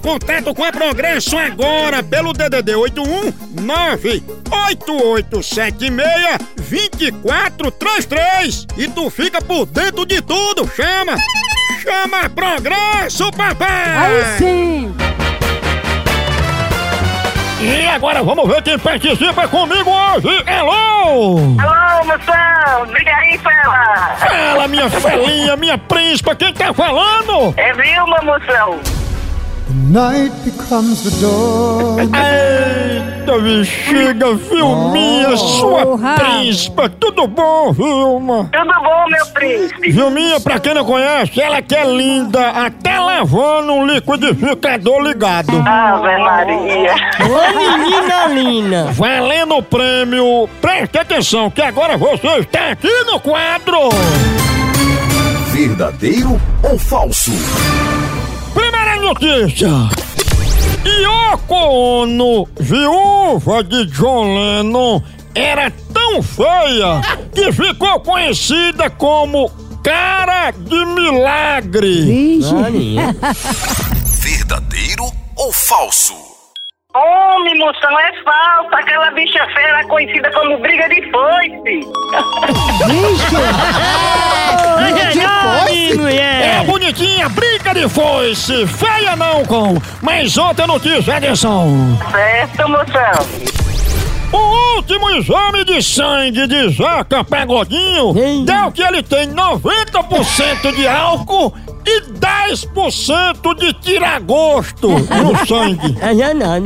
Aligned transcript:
contato 0.00 0.54
com 0.54 0.64
a 0.64 0.72
Progresso 0.72 1.36
agora 1.36 2.02
pelo 2.02 2.32
DDD 2.32 2.74
81 2.74 3.32
98876 3.62 6.38
2433 6.56 8.66
e 8.76 8.88
tu 8.88 9.10
fica 9.10 9.40
por 9.42 9.66
dentro 9.66 10.06
de 10.06 10.22
tudo, 10.22 10.66
chama! 10.74 11.16
Chama 11.82 12.28
Progresso, 12.30 13.30
papai! 13.32 13.96
Aí 13.96 14.24
sim! 14.38 14.94
E 17.62 17.86
agora 17.86 18.22
vamos 18.22 18.48
ver 18.48 18.62
quem 18.62 18.78
participa 18.78 19.46
comigo 19.48 19.90
hoje! 19.90 20.28
Alô! 20.46 21.36
Alô, 21.60 22.04
moção! 22.04 22.84
Liga 22.94 23.14
aí, 23.14 23.36
fela! 23.38 24.16
Fala, 24.16 24.66
minha 24.68 24.88
felinha, 24.88 25.56
minha 25.56 25.76
príncipa, 25.76 26.34
quem 26.34 26.54
tá 26.54 26.72
falando? 26.72 27.52
É 27.58 27.74
Vilma, 27.74 28.18
moção! 28.22 28.80
Night 29.72 30.32
becomes 30.44 31.02
the 31.04 31.10
dawn. 31.20 32.00
Eita, 32.14 33.38
bexiga, 33.38 34.34
Vilminha, 34.34 35.36
sua 35.36 35.86
Porra. 35.86 36.14
príncipa, 36.16 36.88
tudo 36.88 37.26
bom, 37.28 37.72
Vilma? 37.72 38.50
Tudo 38.52 38.72
bom, 38.82 39.04
meu 39.08 39.26
príncipe? 39.26 39.90
Vilminha, 39.92 40.40
pra 40.40 40.58
quem 40.58 40.74
não 40.74 40.84
conhece, 40.84 41.40
ela 41.40 41.62
que 41.62 41.74
é 41.74 41.84
linda, 41.84 42.50
até 42.50 42.98
lavando 42.98 43.72
um 43.72 43.86
liquidificador 43.86 45.00
ligado. 45.02 45.52
Ave 45.64 46.18
Maria! 46.18 46.94
Menina 47.56 48.26
Lina! 48.28 48.92
Valendo 48.92 49.56
o 49.56 49.62
prêmio, 49.62 50.48
preste 50.60 50.98
atenção 50.98 51.50
que 51.50 51.62
agora 51.62 51.96
você 51.96 52.26
está 52.38 52.70
aqui 52.72 52.90
no 53.04 53.20
quadro. 53.20 53.88
Verdadeiro 55.52 56.40
ou 56.62 56.78
falso? 56.78 57.30
Notícia. 59.10 59.68
Yoko 60.86 61.54
Ono, 62.02 62.46
viúva 62.60 63.64
de 63.64 63.84
John 63.86 64.36
Lennon, 64.36 65.02
era 65.34 65.68
tão 65.92 66.22
feia 66.22 67.00
que 67.34 67.50
ficou 67.50 67.98
conhecida 68.02 68.88
como 68.88 69.50
Cara 69.82 70.52
de 70.52 70.86
Milagre. 70.86 72.38
Verdadeiro 74.22 75.06
ou 75.36 75.52
falso? 75.52 76.14
Homem, 76.94 77.58
moção, 77.58 77.98
é 77.98 78.12
falso! 78.22 78.74
Aquela 78.74 79.10
bicha 79.10 79.44
fera 79.54 79.84
conhecida 79.88 80.30
como 80.32 80.58
briga 80.58 80.88
de 80.88 81.02
foice! 81.10 81.80
Ai, 82.84 83.14
foice, 88.20 88.66
feia 88.66 89.16
não, 89.16 89.44
com. 89.46 89.80
Mas 90.02 90.36
outra 90.36 90.66
notícia, 90.66 91.16
atenção. 91.16 91.98
Certo, 92.10 92.68
moção? 92.68 93.50
O 94.32 94.76
último 94.76 95.10
exame 95.10 95.64
de 95.64 95.82
sangue 95.82 96.46
de 96.46 96.68
Zeca 96.68 97.24
Pagodinho 97.24 98.16
Ei. 98.16 98.44
deu 98.44 98.70
que 98.72 98.82
ele 98.82 99.02
tem 99.02 99.26
90% 99.28 100.74
de 100.76 100.86
álcool 100.86 101.54
e 101.86 102.02
10% 102.12 103.54
de 103.58 103.72
tiragosto 103.74 104.88
no 104.88 105.34
sangue. 105.46 105.96
É 106.00 106.34
não, 106.34 106.62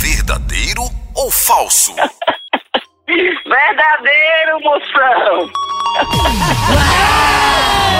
Verdadeiro 0.00 0.82
ou 1.14 1.30
falso? 1.30 1.94
Verdadeiro, 3.08 4.60
moção! 4.62 5.50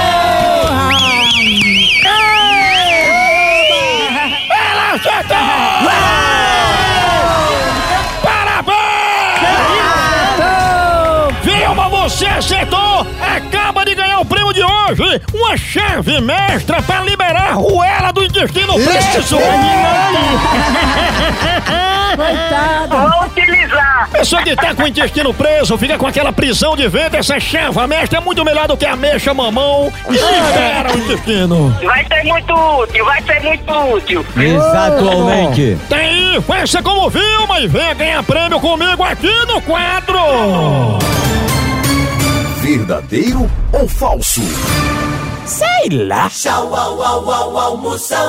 você 12.22 12.26
acertou! 12.26 13.06
Acaba 13.20 13.84
de 13.84 13.94
ganhar 13.94 14.20
o 14.20 14.24
prêmio 14.24 14.52
de 14.52 14.62
hoje! 14.62 15.20
Uma 15.34 15.56
chave 15.56 16.20
mestra 16.20 16.80
para 16.82 17.02
liberar 17.02 17.50
a 17.50 17.54
ruela 17.54 18.12
do 18.12 18.24
intestino 18.24 18.74
preso! 18.74 19.38
Coitada! 22.14 22.96
Vou 22.96 23.24
utilizar! 23.24 24.08
Pessoa 24.10 24.42
que 24.42 24.54
tá 24.54 24.74
com 24.74 24.82
o 24.82 24.86
intestino 24.86 25.34
preso, 25.34 25.76
fica 25.78 25.98
com 25.98 26.06
aquela 26.06 26.32
prisão 26.32 26.76
de 26.76 26.86
ventre, 26.86 27.18
essa 27.18 27.40
chave 27.40 27.84
mestra 27.86 28.18
é 28.18 28.20
muito 28.20 28.44
melhor 28.44 28.68
do 28.68 28.76
que 28.76 28.86
a 28.86 28.94
mexa 28.94 29.34
mamão 29.34 29.92
e 30.08 30.12
libera 30.12 30.92
o 30.92 30.98
intestino. 30.98 31.76
Vai 31.82 32.06
ser 32.06 32.22
muito 32.24 32.52
útil, 32.52 33.04
vai 33.04 33.22
ser 33.22 33.40
muito 33.42 33.72
útil! 33.72 34.24
Exatamente! 34.36 35.76
Tem 35.88 35.98
aí, 35.98 36.40
faça 36.42 36.80
como 36.82 37.10
Vilma 37.10 37.60
e 37.60 37.66
venha 37.66 37.94
ganhar 37.94 38.22
prêmio 38.22 38.60
comigo 38.60 39.02
aqui 39.02 39.32
no 39.46 39.60
quadro! 39.62 41.11
Verdadeiro 42.62 43.50
ou 43.72 43.88
falso? 43.88 44.40
Sei 45.44 45.88
lá! 45.90 46.30
Tchau, 46.30 46.72
au, 46.72 47.02
au, 47.02 47.28
au, 47.28 47.58
almoção. 47.58 48.20